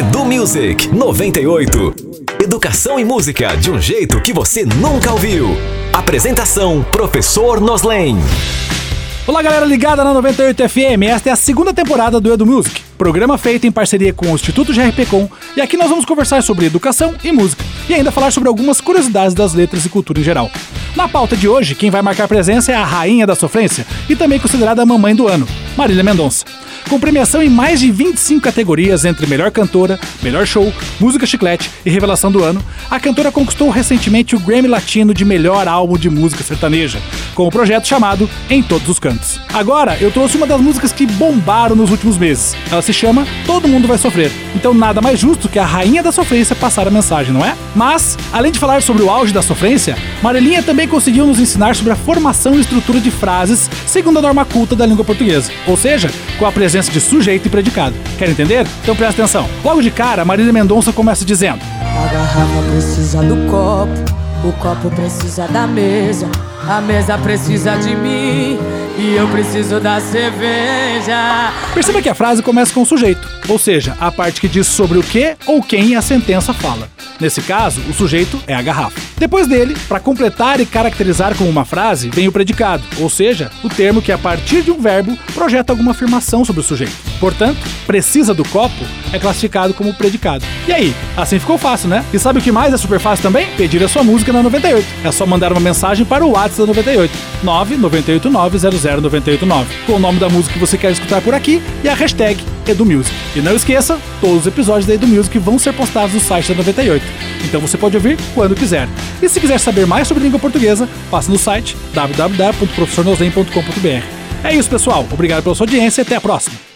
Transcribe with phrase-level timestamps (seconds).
[0.00, 1.94] Edu Music 98.
[2.42, 5.50] Educação e música de um jeito que você nunca ouviu.
[5.92, 8.16] Apresentação: Professor Noslen.
[9.26, 11.02] Olá, galera ligada na 98 FM.
[11.06, 14.72] Esta é a segunda temporada do Edu Music, programa feito em parceria com o Instituto
[14.72, 18.80] GRPcom, e aqui nós vamos conversar sobre educação e música, e ainda falar sobre algumas
[18.80, 20.50] curiosidades das letras e cultura em geral.
[20.96, 24.40] Na pauta de hoje, quem vai marcar presença é a rainha da sofrência e também
[24.40, 25.46] considerada a mamãe do ano,
[25.76, 26.46] Marília Mendonça.
[26.90, 31.88] Com premiação em mais de 25 categorias entre melhor cantora, melhor show, música chiclete e
[31.88, 36.42] revelação do ano, a cantora conquistou recentemente o Grammy Latino de melhor álbum de música
[36.42, 37.00] sertaneja,
[37.34, 39.40] com o projeto chamado Em Todos os Cantos.
[39.52, 42.54] Agora, eu trouxe uma das músicas que bombaram nos últimos meses.
[42.70, 44.30] Ela se chama Todo Mundo Vai Sofrer.
[44.54, 47.56] Então nada mais justo que a rainha da sofrência passar a mensagem, não é?
[47.74, 51.92] Mas, além de falar sobre o auge da sofrência, Marilinha também conseguiu nos ensinar sobre
[51.92, 56.10] a formação e estrutura de frases segundo a norma culta da língua portuguesa, ou seja,
[56.38, 57.94] com a presença de sujeito e predicado.
[58.18, 58.66] Quer entender?
[58.82, 59.48] Então presta atenção.
[59.64, 65.46] Logo de cara, Marília Mendonça começa dizendo: A garrafa precisa do copo, o copo precisa
[65.48, 66.28] da mesa,
[66.70, 68.56] a mesa precisa de mim
[68.96, 71.52] e eu preciso da cerveja.
[71.74, 74.96] Perceba que a frase começa com o sujeito, ou seja, a parte que diz sobre
[74.96, 76.88] o que ou quem a sentença fala.
[77.18, 79.00] Nesse caso, o sujeito é a garrafa.
[79.18, 83.68] Depois dele, para completar e caracterizar como uma frase, vem o predicado, ou seja, o
[83.68, 86.94] termo que a partir de um verbo projeta alguma afirmação sobre o sujeito.
[87.18, 87.58] Portanto,
[87.90, 90.44] precisa do copo é classificado como predicado.
[90.68, 92.04] E aí, assim ficou fácil, né?
[92.14, 93.48] E sabe o que mais é super fácil também?
[93.56, 94.86] Pedir a sua música na 98.
[95.02, 97.12] É só mandar uma mensagem para o WhatsApp da 98,
[97.44, 102.40] 998900989, com o nome da música que você quer escutar por aqui e a hashtag
[102.64, 103.12] EduMusic.
[103.34, 107.04] E não esqueça, todos os episódios da EduMusic vão ser postados no site da 98.
[107.44, 108.88] Então você pode ouvir quando quiser.
[109.20, 114.04] E se quiser saber mais sobre língua portuguesa, passe no site www.professornosem.com.br.
[114.44, 115.04] É isso, pessoal.
[115.10, 116.69] Obrigado pela sua audiência e até a próxima.